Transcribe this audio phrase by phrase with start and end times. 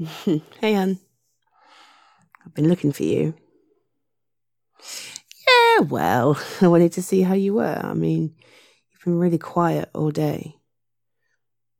[0.60, 0.98] hey, Anne.
[2.44, 3.34] I've been looking for you.
[5.46, 7.80] Yeah, well, I wanted to see how you were.
[7.82, 8.34] I mean,
[8.90, 10.56] you've been really quiet all day.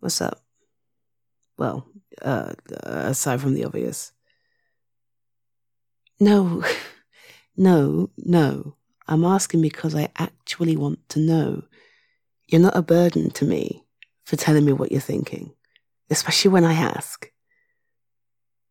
[0.00, 0.42] What's up?
[1.58, 1.86] Well,
[2.22, 4.12] uh, aside from the obvious.
[6.18, 6.64] No,
[7.56, 8.74] no, no.
[9.06, 11.62] I'm asking because I actually want to know.
[12.48, 13.84] You're not a burden to me
[14.24, 15.52] for telling me what you're thinking,
[16.10, 17.30] especially when I ask.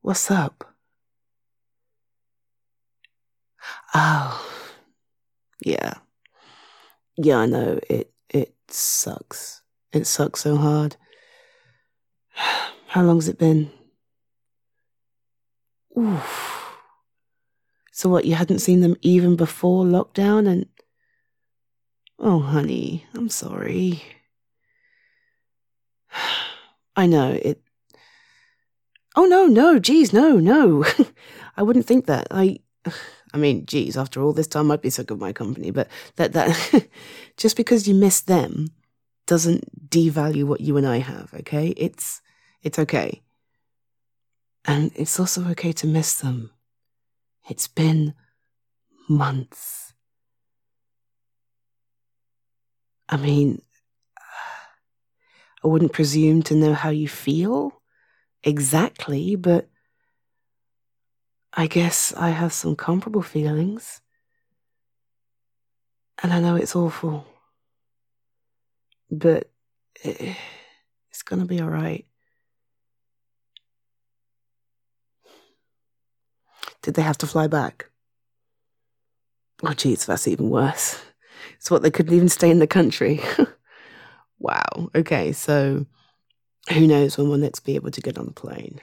[0.01, 0.73] What's up?
[3.93, 4.49] Oh,
[5.63, 5.95] yeah.
[7.17, 7.79] Yeah, I know.
[7.89, 9.61] It, it sucks.
[9.91, 10.95] It sucks so hard.
[12.87, 13.71] How long's it been?
[15.97, 16.77] Oof.
[17.91, 20.67] So what, you hadn't seen them even before lockdown and
[22.19, 24.01] Oh, honey, I'm sorry.
[26.95, 27.61] I know it
[29.17, 30.85] Oh no, no, geez, no, no.
[31.57, 32.27] I wouldn't think that.
[32.29, 32.59] I
[33.33, 35.87] I mean, geez, after all this time I'd be sick of my company, but
[36.17, 36.87] that that
[37.37, 38.67] just because you miss them
[39.25, 41.69] doesn't devalue what you and I have, okay?
[41.77, 42.21] It's
[42.61, 43.23] it's okay.
[44.65, 46.51] And it's also okay to miss them.
[47.49, 48.13] It's been
[49.09, 49.93] months.
[53.09, 53.63] I mean,
[55.63, 57.76] I wouldn't presume to know how you feel
[58.43, 59.69] exactly, but
[61.53, 64.01] I guess I have some comparable feelings.
[66.21, 67.25] And I know it's awful.
[69.09, 69.49] But
[70.03, 70.35] eh,
[71.09, 72.05] it's gonna be alright.
[76.81, 77.89] Did they have to fly back?
[79.63, 81.01] Oh, geez, that's even worse.
[81.55, 83.21] It's what they couldn't even stay in the country.
[84.39, 84.89] wow.
[84.95, 85.85] Okay, so
[86.73, 88.79] who knows when we'll next be able to get on a plane?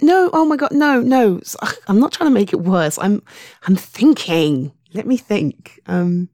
[0.00, 1.40] No, oh my god, no, no.
[1.88, 2.98] I'm not trying to make it worse.
[2.98, 3.22] I'm,
[3.66, 4.72] I'm thinking.
[4.94, 5.80] Let me think.
[5.86, 6.28] Um,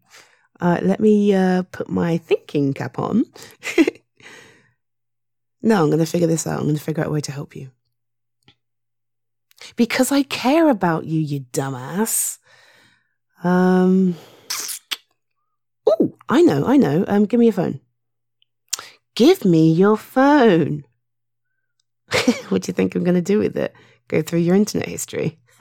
[0.61, 3.25] uh, let me uh, put my thinking cap on.
[5.63, 6.59] no, I'm going to figure this out.
[6.59, 7.71] I'm going to figure out a way to help you.
[9.77, 12.39] Because I care about you, you dumbass.
[13.43, 14.17] Um.
[15.87, 17.05] Oh, I know, I know.
[17.09, 17.81] Um, give me your phone.
[19.19, 20.85] Give me your phone.
[22.51, 23.75] what do you think I'm going to do with it?
[24.07, 25.41] Go through your internet history?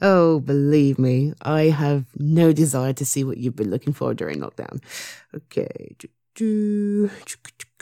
[0.00, 4.38] oh, believe me, I have no desire to see what you've been looking for during
[4.38, 4.82] lockdown.
[5.34, 5.96] Okay.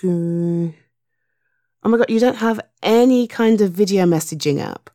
[0.02, 0.72] Uh.
[1.84, 4.90] Oh my god, you don't have any kind of video messaging app.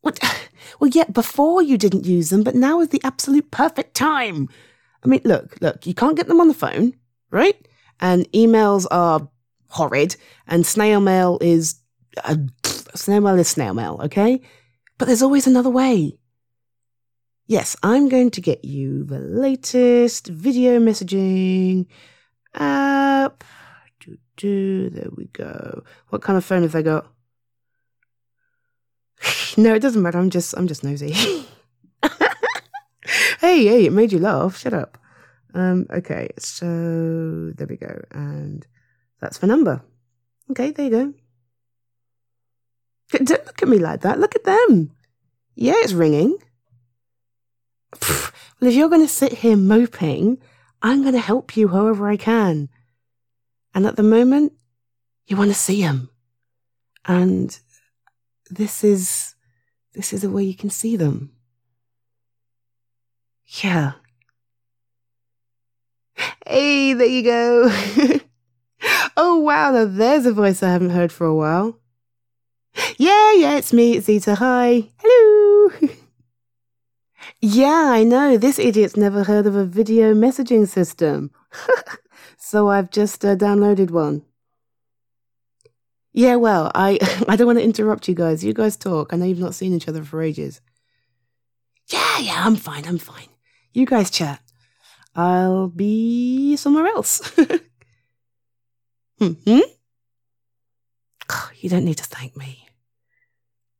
[0.00, 0.18] What?
[0.80, 4.48] Well, yet before you didn't use them, but now is the absolute perfect time.
[5.04, 6.94] I mean, look, look, you can't get them on the phone,
[7.30, 7.56] right?
[8.00, 9.28] And emails are
[9.68, 10.16] horrid,
[10.46, 11.80] and snail mail is
[12.24, 12.36] uh,
[12.94, 14.40] snail mail is snail mail, okay?
[14.98, 16.18] But there's always another way.
[17.46, 21.86] Yes, I'm going to get you the latest video messaging
[22.54, 23.44] app.
[24.00, 24.90] Do do.
[24.90, 25.82] There we go.
[26.08, 27.06] What kind of phone have they got?
[29.56, 30.18] no, it doesn't matter.
[30.18, 31.14] I'm just I'm just nosy.
[33.48, 34.58] hey, hey, it made you laugh.
[34.58, 34.98] Shut up.
[35.54, 36.66] Um, okay, so
[37.56, 38.04] there we go.
[38.10, 38.66] And
[39.20, 39.82] that's the number.
[40.50, 41.14] Okay, there you go.
[43.24, 44.20] Don't look at me like that.
[44.20, 44.90] Look at them.
[45.54, 46.36] Yeah, it's ringing.
[48.60, 50.38] Well, if you're going to sit here moping,
[50.82, 52.68] I'm going to help you however I can.
[53.74, 54.52] And at the moment,
[55.26, 56.10] you want to see them.
[57.06, 57.58] And
[58.50, 59.34] this is,
[59.94, 61.37] this is the way you can see them.
[63.48, 63.92] Yeah.
[66.46, 67.70] Hey, there you go.
[69.16, 69.72] oh, wow.
[69.72, 71.78] Now there's a voice I haven't heard for a while.
[72.98, 73.98] Yeah, yeah, it's me.
[74.00, 74.34] Zita.
[74.36, 74.88] Hi.
[74.98, 75.70] Hello.
[77.40, 78.36] yeah, I know.
[78.36, 81.30] This idiot's never heard of a video messaging system.
[82.36, 84.22] so I've just uh, downloaded one.
[86.12, 88.44] Yeah, well, I I don't want to interrupt you guys.
[88.44, 89.12] You guys talk.
[89.12, 90.60] I know you've not seen each other for ages.
[91.88, 92.86] Yeah, yeah, I'm fine.
[92.86, 93.28] I'm fine.
[93.72, 94.40] You guys chat.
[95.14, 97.20] I'll be somewhere else.
[99.18, 99.32] hmm?
[101.60, 102.68] You don't need to thank me.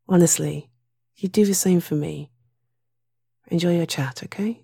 [0.09, 0.69] Honestly,
[1.17, 2.31] you do the same for me.
[3.47, 4.61] Enjoy your chat, okay?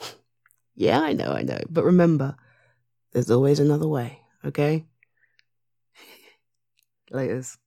[0.74, 1.58] yeah, I know, I know.
[1.68, 2.36] But remember,
[3.12, 4.84] there's always another way, okay?
[7.12, 7.58] Laters.